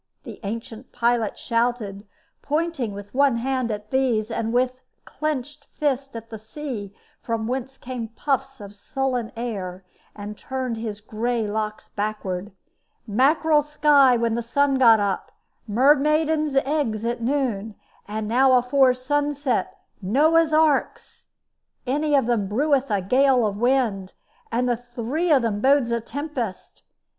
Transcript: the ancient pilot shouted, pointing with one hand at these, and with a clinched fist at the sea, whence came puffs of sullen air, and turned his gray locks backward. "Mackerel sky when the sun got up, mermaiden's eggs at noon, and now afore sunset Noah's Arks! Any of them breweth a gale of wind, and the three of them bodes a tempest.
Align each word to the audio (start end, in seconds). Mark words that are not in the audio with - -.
the 0.23 0.39
ancient 0.41 0.91
pilot 0.91 1.37
shouted, 1.37 2.07
pointing 2.41 2.91
with 2.91 3.13
one 3.13 3.35
hand 3.37 3.69
at 3.69 3.91
these, 3.91 4.31
and 4.31 4.51
with 4.51 4.71
a 4.71 4.77
clinched 5.05 5.65
fist 5.65 6.15
at 6.15 6.31
the 6.31 6.39
sea, 6.39 6.91
whence 7.27 7.77
came 7.77 8.07
puffs 8.07 8.59
of 8.59 8.73
sullen 8.75 9.31
air, 9.35 9.83
and 10.15 10.39
turned 10.39 10.75
his 10.77 11.01
gray 11.01 11.45
locks 11.45 11.89
backward. 11.89 12.51
"Mackerel 13.05 13.61
sky 13.61 14.17
when 14.17 14.33
the 14.33 14.41
sun 14.41 14.79
got 14.79 14.99
up, 14.99 15.31
mermaiden's 15.69 16.55
eggs 16.65 17.05
at 17.05 17.21
noon, 17.21 17.75
and 18.07 18.27
now 18.27 18.53
afore 18.53 18.95
sunset 18.95 19.77
Noah's 20.01 20.51
Arks! 20.51 21.27
Any 21.85 22.15
of 22.15 22.25
them 22.25 22.47
breweth 22.47 22.89
a 22.89 23.03
gale 23.03 23.45
of 23.45 23.55
wind, 23.57 24.13
and 24.51 24.67
the 24.67 24.77
three 24.77 25.31
of 25.31 25.43
them 25.43 25.61
bodes 25.61 25.91
a 25.91 26.01
tempest. 26.01 26.81